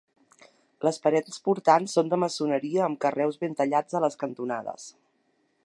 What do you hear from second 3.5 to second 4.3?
tallats a les